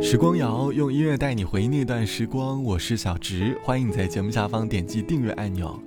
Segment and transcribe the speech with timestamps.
[0.00, 5.78] 时光谣用音乐带你回忆那段时光，我是小植，欢迎在节目下方点击订阅按钮。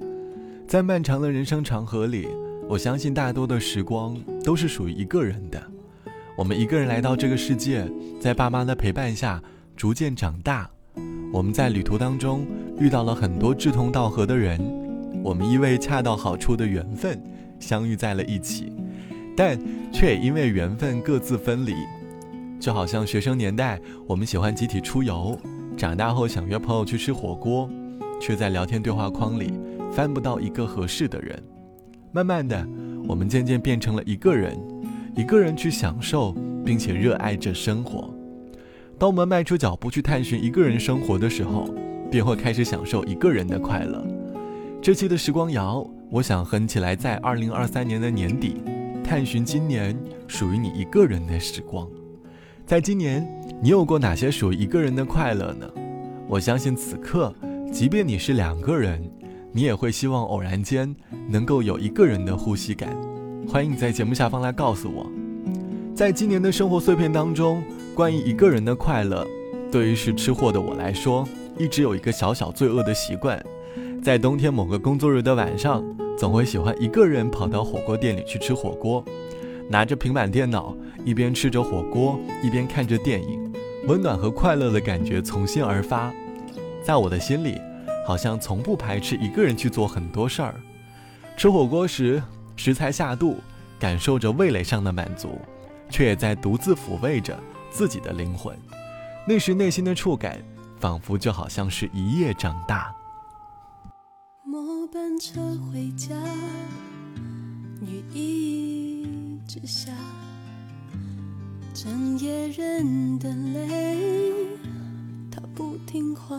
[0.67, 2.27] 在漫长的人生长河里，
[2.67, 5.63] 我相信大多的时光都是属于一个人的。
[6.37, 7.89] 我们一个人来到这个世界，
[8.19, 9.41] 在爸妈的陪伴下
[9.77, 10.69] 逐渐长大。
[11.31, 12.45] 我们在旅途当中
[12.77, 14.59] 遇到了很多志同道合的人，
[15.23, 17.19] 我们因为恰到好处的缘分
[17.61, 18.73] 相遇在了一起，
[19.37, 19.57] 但
[19.91, 21.73] 却也因为缘分各自分离。
[22.61, 25.35] 就好像学生年代，我们喜欢集体出游；
[25.75, 27.67] 长大后想约朋友去吃火锅，
[28.21, 29.51] 却在聊天对话框里
[29.91, 31.43] 翻不到一个合适的人。
[32.11, 32.63] 慢慢的，
[33.07, 34.55] 我们渐渐变成了一个人，
[35.15, 38.13] 一个人去享受并且热爱着生活。
[38.99, 41.67] 当我们迈出脚步去探寻一个人生活的时候，
[42.11, 44.05] 便会开始享受一个人的快乐。
[44.83, 48.61] 这期的时光谣，我想哼起来，在二零二三年的年底，
[49.03, 51.89] 探寻今年属于你一个人的时光。
[52.71, 53.27] 在今年，
[53.61, 55.69] 你有过哪些属于一个人的快乐呢？
[56.25, 57.35] 我相信此刻，
[57.69, 59.03] 即便你是两个人，
[59.51, 60.95] 你也会希望偶然间
[61.27, 62.97] 能够有一个人的呼吸感。
[63.45, 65.05] 欢迎你在节目下方来告诉我，
[65.93, 67.61] 在今年的生活碎片当中，
[67.93, 69.27] 关于一个人的快乐，
[69.69, 73.37] 对于是吃货的我来说，一直有一个小小罪恶的习惯，
[74.01, 75.83] 在冬天某个工作日的晚上，
[76.17, 79.03] 总会喜欢一个人跑到火锅店里去吃火锅，
[79.67, 80.73] 拿着平板电脑。
[81.03, 83.51] 一边吃着火锅，一边看着电影，
[83.87, 86.13] 温暖和快乐的感觉从心而发。
[86.83, 87.59] 在我的心里，
[88.05, 90.55] 好像从不排斥一个人去做很多事儿。
[91.37, 92.21] 吃火锅时，
[92.55, 93.37] 食材下肚，
[93.79, 95.39] 感受着味蕾上的满足，
[95.89, 97.37] 却也在独自抚慰着
[97.71, 98.55] 自己的灵魂。
[99.27, 100.39] 那时内心的触感，
[100.79, 102.93] 仿佛就好像是一夜长大。
[104.43, 105.39] 末班车
[105.71, 106.15] 回家，
[107.81, 109.91] 雨一直下。
[111.73, 113.97] 整夜忍的泪，
[115.31, 116.37] 他不听话，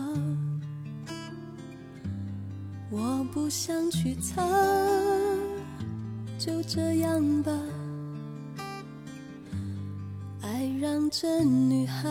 [2.91, 4.41] 我不想去擦，
[6.37, 7.51] 就这样吧。
[10.41, 12.09] 爱让这女孩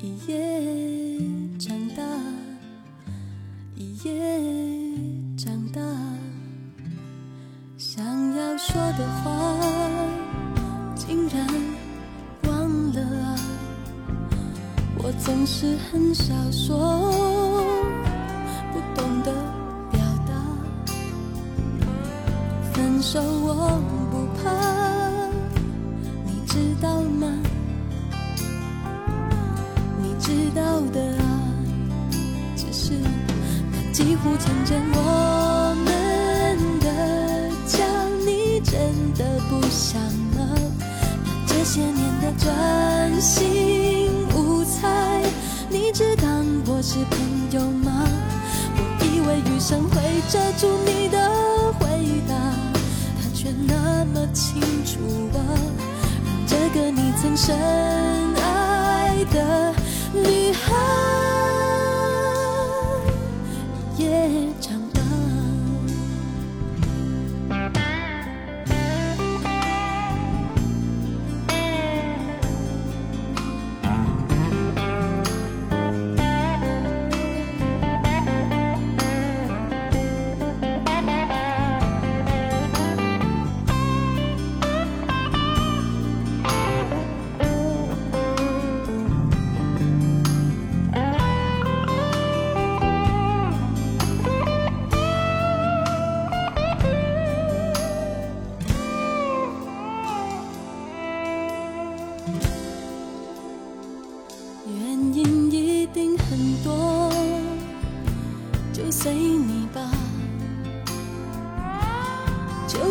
[0.00, 1.20] 一夜
[1.58, 2.02] 长大，
[3.74, 4.40] 一夜
[5.36, 5.80] 长大，
[7.76, 8.04] 想
[8.36, 9.45] 要说的话。
[15.46, 16.76] 是很少说，
[18.72, 19.32] 不懂得
[19.92, 20.34] 表达。
[22.72, 23.80] 分手我
[50.58, 51.18] 住你的
[51.78, 51.86] 回
[52.26, 52.34] 答，
[53.20, 54.98] 他却那么清楚
[55.36, 55.44] 啊，
[56.24, 57.54] 让这个你曾深
[58.36, 59.74] 爱的
[60.14, 60.72] 女孩。
[63.98, 64.30] 也
[64.60, 64.80] 长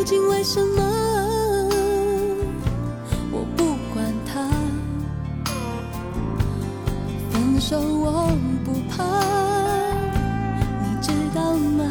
[0.06, 0.84] 究竟为什么？
[3.32, 4.48] 我不管他，
[7.32, 8.30] 分手我
[8.64, 9.04] 不怕，
[10.84, 11.84] 你知道吗？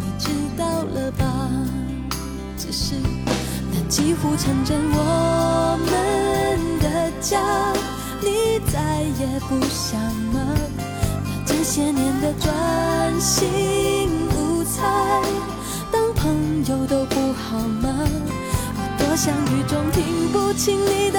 [0.00, 1.48] 你知道了吧？
[2.58, 2.96] 只是
[3.70, 7.40] 那几乎成真我们的家，
[8.20, 10.00] 你再也不想
[10.32, 10.40] 吗？
[11.24, 13.95] 那这些年的专心。
[14.76, 14.82] 猜，
[15.90, 17.88] 当朋友都不好吗？
[18.76, 21.18] 我多想雨中听不清你的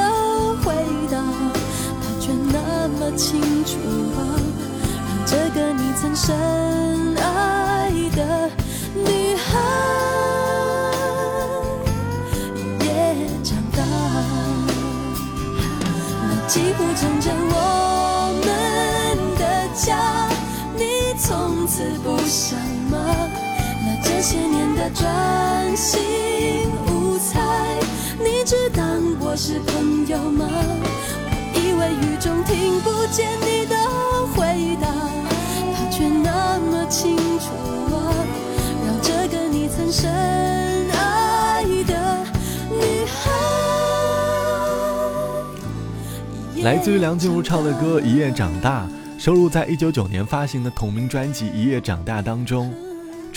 [0.63, 0.73] 回
[1.09, 1.17] 答，
[1.99, 3.79] 他却那么清楚
[4.15, 4.19] 啊，
[5.07, 6.35] 让这个你曾深
[7.15, 8.49] 爱的
[8.93, 9.49] 女孩
[12.85, 12.85] 也
[13.43, 13.81] 长大。
[16.47, 18.47] 几乎成真我们
[19.39, 19.43] 的
[19.73, 20.29] 家。
[20.75, 20.83] 你
[21.19, 22.59] 从此不想
[22.91, 22.95] 吗？
[24.17, 26.01] 那些年的专心
[26.87, 27.39] 无猜，
[28.17, 28.83] 你只当
[29.19, 30.43] 我是朋友吗？
[30.49, 33.75] 我以为雨中听不见你的
[34.33, 34.87] 回答，
[35.75, 37.53] 他却那么清楚
[37.93, 38.09] 啊，
[38.87, 42.25] 让这个你曾深爱的
[42.71, 43.29] 女孩。
[46.63, 48.87] 来自于梁静茹唱的歌《一夜长大》，
[49.23, 52.73] 收录在一九九年发行的同名专辑《一夜长大》当中。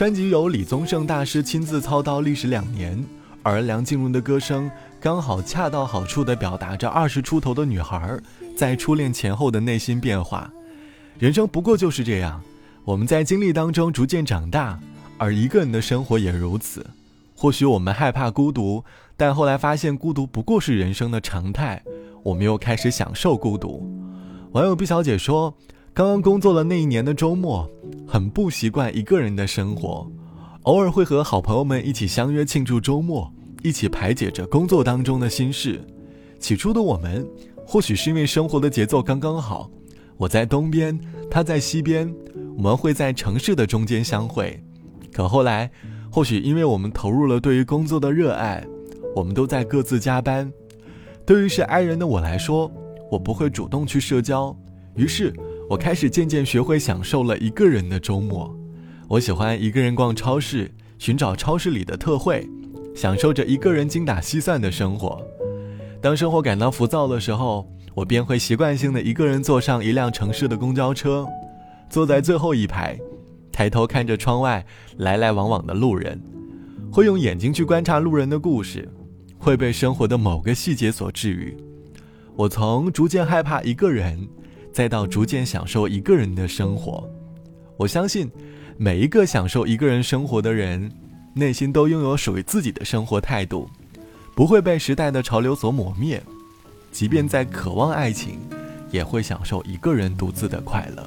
[0.00, 3.04] 专辑由李宗盛大师亲自操刀，历时两年。
[3.42, 8.18] 而梁静茹的歌声刚好恰到好处地表达着二十出头的女孩
[8.56, 10.50] 在初恋前后的内心变化。
[11.18, 12.40] 人生不过就是这样，
[12.82, 14.80] 我们在经历当中逐渐长大，
[15.18, 16.86] 而一个人的生活也如此。
[17.36, 18.82] 或许我们害怕孤独，
[19.18, 21.82] 但后来发现孤独不过是人生的常态，
[22.22, 23.86] 我们又开始享受孤独。
[24.52, 25.54] 网友毕小姐说
[26.00, 27.70] ：“刚刚工作了那一年的周末，
[28.08, 30.10] 很不习惯一个人的生活。”
[30.64, 33.30] 偶尔会和好朋友们一起相约庆祝周末，
[33.62, 35.78] 一起排解着工作当中的心事。
[36.38, 37.28] 起初的我们，
[37.66, 39.70] 或许是因为生活的节奏刚刚好，
[40.16, 40.98] 我在东边，
[41.30, 42.10] 他在西边，
[42.56, 44.58] 我们会在城市的中间相会。
[45.12, 45.70] 可后来，
[46.10, 48.66] 或许因为我们投入了对于工作的热爱，
[49.14, 50.50] 我们都在各自加班。
[51.26, 52.72] 对于是爱人的我来说，
[53.10, 54.56] 我不会主动去社交，
[54.94, 55.30] 于是
[55.70, 58.52] 我开始渐渐学会享受了一个人的周末。
[59.06, 60.68] 我喜欢一个人逛超市，
[60.98, 62.44] 寻找超市里的特惠，
[62.92, 65.24] 享受着一个人精打细算的生活。
[66.02, 71.24] 当生活感到浮躁的时候，我便会习惯性的一个人坐上一辆城市的公交车，
[71.88, 72.98] 坐在最后一排，
[73.52, 74.66] 抬头看着窗外
[74.96, 76.20] 来来往往的路人，
[76.90, 78.88] 会用眼睛去观察路人的故事，
[79.38, 81.56] 会被生活的某个细节所治愈。
[82.34, 84.26] 我从逐渐害怕一个人，
[84.72, 87.08] 再到逐渐享受一个人的生活。
[87.76, 88.30] 我相信。
[88.82, 90.90] 每一个享受一个人生活的人，
[91.34, 93.68] 内心都拥有属于自己的生活态度，
[94.34, 96.22] 不会被时代的潮流所抹灭。
[96.90, 98.38] 即便在渴望爱情，
[98.90, 101.06] 也会享受一个人独自的快乐。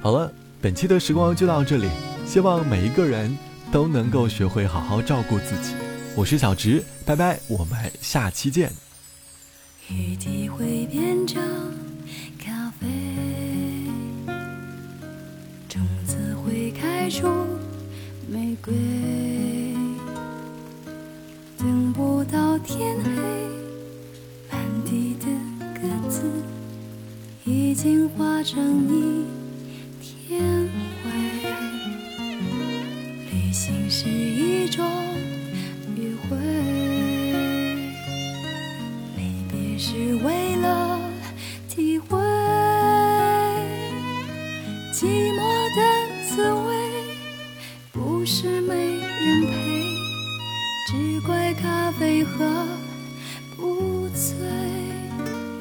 [0.00, 1.88] 好了，本期的时光就到这里，
[2.26, 3.38] 希望每一个人
[3.70, 5.76] 都能够学会好好照顾自己。
[6.16, 8.72] 我是小直，拜拜，我们下期见。
[9.88, 11.40] 雨滴会变成
[17.08, 17.26] 出
[18.26, 18.74] 玫瑰，
[21.56, 23.10] 等不到天黑，
[24.52, 25.26] 满地的
[25.80, 26.22] 鸽子
[27.44, 29.24] 已经化成一
[30.02, 30.68] 天
[31.02, 31.10] 灰。
[33.32, 34.84] 旅行是一种
[35.96, 36.36] 约会，
[39.16, 41.00] 离别是为了
[41.68, 42.18] 体会
[52.18, 52.44] 为何
[53.56, 54.34] 不醉。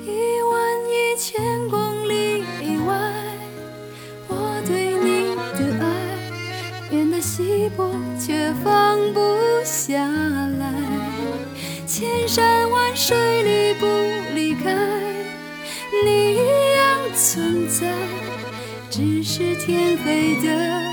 [0.08, 0.58] 一万
[0.90, 2.98] 一千公里以外，
[4.28, 5.86] 我对你的爱
[6.90, 9.20] 变得稀薄，却放不
[9.64, 10.74] 下来。
[11.86, 13.86] 千山万水里不
[14.34, 14.74] 离开，
[16.04, 17.94] 你一样存在。
[18.90, 20.87] 只是天黑的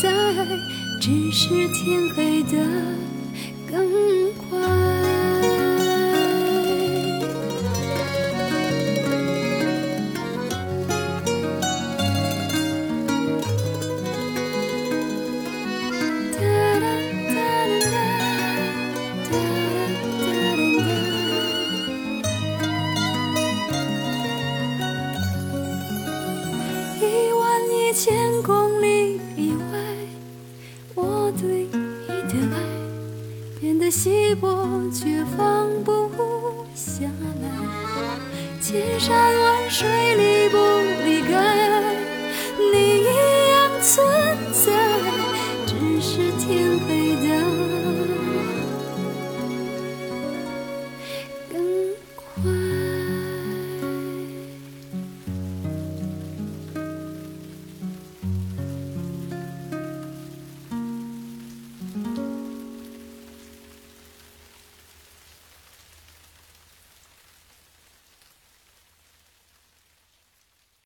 [0.00, 0.08] 在，
[1.00, 2.56] 只是天黑的
[3.68, 4.17] 更
[31.40, 32.58] 对你的爱
[33.60, 34.48] 变得稀薄，
[34.92, 36.10] 却放不
[36.74, 37.04] 下
[37.42, 37.48] 来。
[38.60, 40.48] 千山万水里。